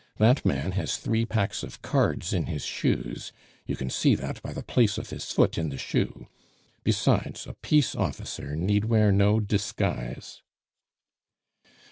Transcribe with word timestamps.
That 0.17 0.43
man 0.43 0.71
has 0.71 0.97
three 0.97 1.27
packs 1.27 1.61
of 1.61 1.83
cards 1.83 2.33
in 2.33 2.47
his 2.47 2.65
shoes; 2.65 3.31
you 3.67 3.75
can 3.75 3.91
see 3.91 4.15
that 4.15 4.41
by 4.41 4.51
the 4.51 4.63
place 4.63 4.97
of 4.97 5.11
his 5.11 5.29
foot 5.31 5.59
in 5.59 5.69
the 5.69 5.77
shoe; 5.77 6.27
besides, 6.83 7.45
a 7.45 7.53
peace 7.53 7.93
officer 7.93 8.55
need 8.55 8.85
wear 8.85 9.11
no 9.11 9.39
disguise." 9.39 10.41